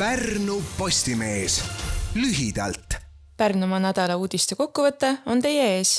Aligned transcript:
Pärnu 0.00 0.62
Postimees 0.78 1.64
lühidalt. 2.14 2.94
Pärnumaa 3.36 3.82
nädala 3.84 4.14
uudiste 4.16 4.56
kokkuvõte 4.56 5.10
on 5.28 5.42
teie 5.44 5.66
ees 5.74 5.90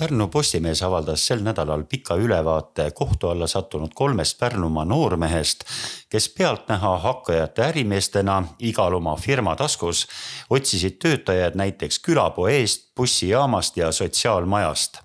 Pärnu 0.00 0.28
Postimees 0.32 0.80
avaldas 0.82 1.26
sel 1.28 1.42
nädalal 1.44 1.82
pika 1.84 2.14
ülevaate 2.16 2.86
kohtu 2.96 3.28
alla 3.28 3.44
sattunud 3.46 3.92
kolmest 3.94 4.38
Pärnumaa 4.40 4.84
noormehest, 4.88 5.64
kes 6.08 6.28
pealtnäha 6.38 6.92
hakkajate 6.98 7.66
ärimeestena 7.66 8.38
igal 8.64 8.96
oma 8.96 9.12
firma 9.20 9.52
taskus 9.60 10.06
otsisid 10.50 10.96
töötajaid 11.04 11.58
näiteks 11.60 11.98
külapoest, 11.98 12.88
bussijaamast 12.96 13.76
ja 13.76 13.92
sotsiaalmajast. 13.92 14.98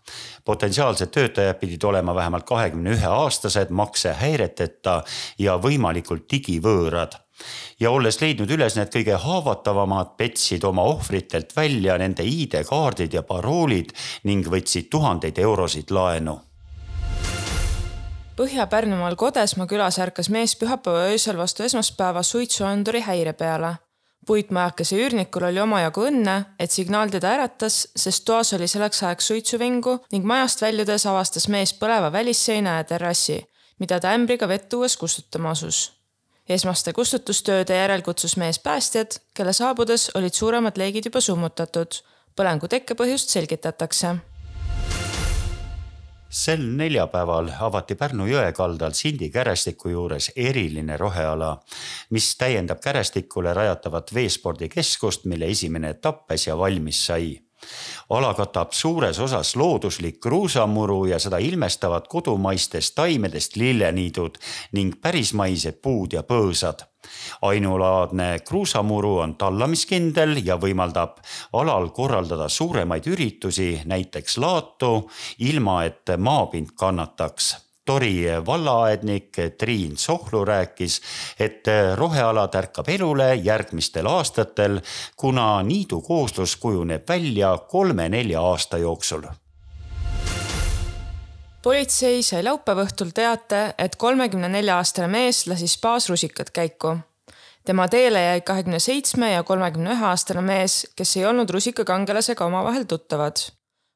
potentsiaalsed 0.46 1.12
töötajad 1.12 1.60
pidid 1.60 1.84
olema 1.84 2.16
vähemalt 2.16 2.46
kahekümne 2.48 2.96
ühe 2.96 3.08
aastased, 3.08 3.70
maksehäireteta 3.70 5.02
ja 5.40 5.58
võimalikult 5.58 6.24
digivõõrad 6.32 7.25
ja 7.80 7.92
olles 7.92 8.20
leidnud 8.22 8.52
üles 8.52 8.76
need 8.78 8.92
kõige 8.94 9.20
haavatavamad, 9.22 10.16
petsid 10.18 10.64
oma 10.64 10.86
ohvritelt 10.88 11.56
välja 11.56 11.98
nende 12.02 12.24
ID-kaardid 12.24 13.14
ja 13.14 13.24
paroolid 13.24 13.94
ning 14.24 14.48
võtsid 14.48 14.90
tuhandeid 14.92 15.40
eurosid 15.42 15.92
laenu. 15.92 16.40
Põhja-Pärnumaal 18.36 19.16
Kodesmaa 19.16 19.68
külas 19.68 19.96
ärkas 20.04 20.28
mees 20.28 20.58
pühapäeva 20.60 21.06
öösel 21.12 21.38
vastu 21.40 21.64
esmaspäeva 21.64 22.24
suitsuanduri 22.24 23.02
häire 23.08 23.34
peale. 23.34 23.76
puitmajakese 24.26 24.98
üürnikul 24.98 25.44
oli 25.46 25.60
omajagu 25.62 26.08
õnne, 26.10 26.36
et 26.60 26.72
signaal 26.72 27.12
teda 27.14 27.36
äratas, 27.36 27.88
sest 27.96 28.26
toas 28.26 28.54
oli 28.58 28.68
selleks 28.68 29.04
ajaks 29.04 29.28
suitsuvingu 29.28 30.00
ning 30.12 30.26
majast 30.26 30.62
väljudes 30.62 31.06
avastas 31.06 31.48
mees 31.48 31.74
põleva 31.74 32.12
välisseina 32.12 32.78
ja 32.78 32.84
terrassi, 32.84 33.44
mida 33.80 34.00
ta 34.00 34.16
ämbriga 34.18 34.48
vett 34.48 34.70
tuues 34.70 34.98
kustutama 34.98 35.54
asus 35.54 35.92
esmaste 36.50 36.94
kustutustööde 36.94 37.78
järel 37.78 38.02
kutsus 38.06 38.38
mees 38.38 38.60
päästjad, 38.60 39.20
kelle 39.34 39.54
saabudes 39.54 40.12
olid 40.16 40.34
suuremad 40.34 40.78
leegid 40.78 41.10
juba 41.10 41.22
summutatud. 41.22 42.02
põlengu 42.36 42.68
tekkepõhjust 42.68 43.30
selgitatakse 43.32 44.18
sel 46.36 46.64
neljapäeval 46.78 47.48
avati 47.64 47.96
Pärnu 47.96 48.26
jõe 48.28 48.52
kaldal 48.56 48.92
Sindi 48.98 49.30
kärestiku 49.32 49.90
juures 49.90 50.32
eriline 50.36 50.98
roheala, 50.98 51.54
mis 52.12 52.34
täiendab 52.36 52.82
kärestikule 52.84 53.54
rajatavat 53.54 54.14
veespordikeskust, 54.14 55.26
mille 55.32 55.48
esimene 55.56 55.94
etapp 55.96 56.32
äsja 56.36 56.58
valmis 56.60 57.06
sai 57.06 57.45
ala 58.10 58.34
katab 58.34 58.74
suures 58.74 59.20
osas 59.20 59.56
looduslik 59.56 60.20
kruusamuru 60.22 61.06
ja 61.06 61.20
seda 61.20 61.38
ilmestavad 61.38 62.08
kodumaistest 62.10 62.96
taimedest 62.96 63.56
lilleniidud 63.56 64.38
ning 64.78 64.94
pärismaised 65.02 65.82
puud 65.82 66.14
ja 66.14 66.24
põõsad. 66.24 66.86
Ainulaadne 67.42 68.40
kruusamuru 68.48 69.18
on 69.26 69.36
tallamiskindel 69.38 70.40
ja 70.46 70.58
võimaldab 70.58 71.20
alal 71.54 71.90
korraldada 71.90 72.50
suuremaid 72.50 73.06
üritusi, 73.08 73.82
näiteks 73.86 74.38
laatu, 74.38 75.10
ilma 75.40 75.84
et 75.86 76.18
maapind 76.18 76.74
kannataks 76.78 77.54
Tori 77.86 78.26
vallaaednik 78.46 79.38
Triin 79.58 79.98
Sohlu 79.98 80.46
rääkis, 80.46 81.02
et 81.40 81.64
roheala 81.96 82.48
tärkab 82.48 82.90
elule 82.90 83.36
järgmistel 83.36 84.10
aastatel, 84.10 84.80
kuna 85.16 85.64
niidu 85.64 86.02
kooslus 86.02 86.56
kujuneb 86.56 87.10
välja 87.10 87.58
kolme-nelja 87.58 88.42
aasta 88.42 88.78
jooksul 88.78 89.30
politsei 91.66 92.22
sai 92.22 92.44
laupäeva 92.46 92.84
õhtul 92.86 93.10
teate, 93.16 93.62
et 93.82 93.96
kolmekümne 93.98 94.50
nelja 94.54 94.76
aastane 94.78 95.08
mees 95.10 95.48
lasi 95.50 95.68
spaas 95.68 96.10
rusikad 96.12 96.52
käiku. 96.54 96.98
tema 97.66 97.88
teele 97.90 98.22
jäi 98.22 98.42
kahekümne 98.42 98.80
seitsme 98.80 99.32
ja 99.32 99.44
kolmekümne 99.44 99.96
ühe 99.96 100.06
aastane 100.06 100.44
mees, 100.46 100.76
kes 100.96 101.16
ei 101.18 101.26
olnud 101.26 101.50
rusikakangelasega 101.50 102.46
omavahel 102.46 102.84
tuttavad. 102.84 103.42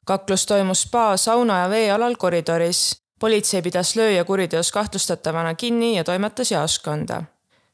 kaklus 0.05 0.45
toimus 0.45 0.81
spa, 0.81 1.17
sauna 1.17 1.59
ja 1.59 1.69
veealal 1.69 2.15
koridoris 2.15 2.81
politsei 3.19 3.61
pidas 3.61 3.95
lööja 3.95 4.23
kuriteos 4.25 4.71
kahtlustatavana 4.71 5.55
kinni 5.55 5.95
ja 5.97 6.03
toimetas 6.03 6.51
jaoskonda. 6.51 7.23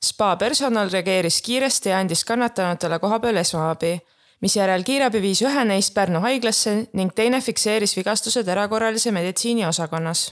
spa 0.03 0.35
personal 0.35 0.89
reageeris 0.89 1.41
kiiresti 1.41 1.89
ja 1.89 1.99
andis 1.99 2.25
kannatanutele 2.25 2.99
kohapeal 2.99 3.35
esmaabi, 3.35 3.99
misjärel 4.41 4.83
kiirabi 4.83 5.21
viis 5.21 5.41
ühe 5.41 5.65
neist 5.65 5.93
Pärnu 5.93 6.19
haiglasse 6.19 6.87
ning 6.93 7.13
teine 7.15 7.41
fikseeris 7.41 7.97
vigastused 7.97 8.47
erakorralise 8.47 9.11
meditsiini 9.11 9.65
osakonnas 9.65 10.31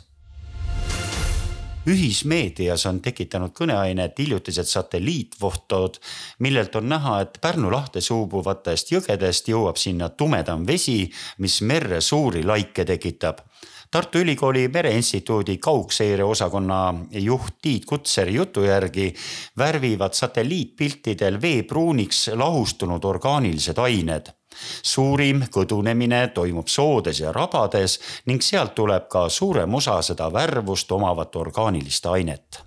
ühismeedias 1.89 2.85
on 2.87 3.01
tekitanud 3.03 3.51
kõneainet 3.57 4.19
hiljutised 4.19 4.69
satelliitfotod, 4.69 5.99
millelt 6.39 6.75
on 6.79 6.87
näha, 6.89 7.17
et 7.25 7.39
Pärnu 7.41 7.71
lahte 7.71 8.01
suubuvatest 8.01 8.93
jõgedest 8.93 9.49
jõuab 9.51 9.79
sinna 9.79 10.09
tumedam 10.09 10.67
vesi, 10.67 11.11
mis 11.43 11.61
merre 11.61 12.01
suuri 12.01 12.43
laike 12.47 12.85
tekitab 12.87 13.43
Tartu 13.93 14.17
Ülikooli 14.19 14.67
Mereinstituudi 14.67 15.57
kaugseire 15.57 16.23
osakonna 16.23 16.93
juht 17.11 17.53
Tiit 17.61 17.85
Kutseri 17.85 18.33
jutu 18.33 18.63
järgi 18.63 19.13
värvivad 19.57 20.13
satelliitpiltidel 20.13 21.41
vee 21.41 21.63
pruuniks 21.63 22.31
lahustunud 22.33 23.03
orgaanilised 23.05 23.77
ained. 23.77 24.31
Suurim 24.81 25.43
kõdunemine 25.45 26.23
toimub 26.33 26.67
soodes 26.67 27.19
ja 27.21 27.31
rabades 27.31 27.99
ning 28.25 28.41
sealt 28.41 28.73
tuleb 28.75 29.05
ka 29.13 29.27
suurem 29.29 29.77
osa 29.77 29.99
seda 30.01 30.31
värvust 30.33 30.91
omavat 30.91 31.35
orgaanilist 31.35 32.05
ainet. 32.05 32.63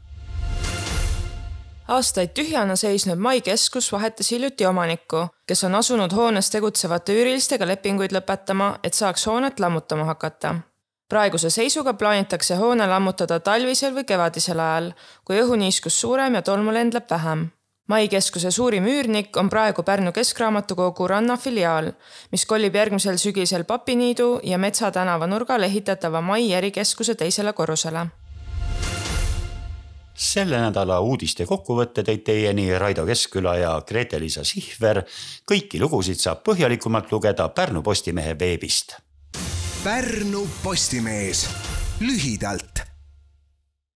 Aastaid 1.89 2.39
tühjana 2.39 2.77
seisnud 2.77 3.19
Mai 3.19 3.41
keskus 3.41 3.91
vahetas 3.93 4.31
hiljuti 4.31 4.67
omanikku, 4.67 5.27
kes 5.47 5.65
on 5.65 5.75
asunud 5.75 6.15
hoones 6.15 6.55
tegutsevate 6.55 7.19
üürilistega 7.19 7.67
lepinguid 7.67 8.15
lõpetama, 8.15 8.77
et 8.85 8.95
saaks 8.95 9.27
hoonet 9.27 9.59
lammutama 9.61 10.07
hakata 10.15 10.55
praeguse 11.09 11.51
seisuga 11.51 11.95
plaanitakse 11.95 12.57
hoone 12.59 12.87
lammutada 12.87 13.41
talvisel 13.41 13.95
või 13.95 14.05
kevadisel 14.05 14.61
ajal, 14.61 14.91
kui 15.25 15.39
õhuniiskus 15.43 16.01
suurem 16.01 16.35
ja 16.35 16.43
tolmu 16.43 16.75
lendleb 16.75 17.07
vähem. 17.11 17.49
Mai 17.87 18.09
keskuse 18.11 18.51
suurim 18.51 18.87
üürnik 18.91 19.37
on 19.39 19.47
praegu 19.49 19.83
Pärnu 19.87 20.11
Keskraamatukogu 20.13 21.07
Ranna 21.07 21.37
filiaal, 21.39 21.93
mis 22.33 22.47
kolib 22.47 22.75
järgmisel 22.75 23.19
sügisel 23.23 23.65
Papiniidu 23.65 24.41
ja 24.43 24.59
Metsa 24.59 24.91
tänava 24.91 25.27
nurgal 25.31 25.63
ehitatava 25.63 26.21
Mai 26.21 26.53
erikeskuse 26.53 27.15
teisele 27.15 27.53
korrusele 27.53 28.07
selle 30.17 30.57
nädala 30.57 30.97
uudiste 31.05 31.45
kokkuvõtte 31.45 32.01
tõid 32.03 32.23
teieni 32.25 32.71
Raido 32.79 33.05
Keskküla 33.07 33.57
ja 33.61 33.73
Grete-Liisa 33.89 34.45
Sihver. 34.49 35.03
kõiki 35.45 35.81
lugusid 35.81 36.17
saab 36.17 36.41
põhjalikumalt 36.43 37.13
lugeda 37.13 37.49
Pärnu 37.49 37.83
Postimehe 37.83 38.33
veebist 38.39 38.97
Pärnu 39.87 40.49
Postimees. 40.63 41.49
Lühidalt 42.01 42.76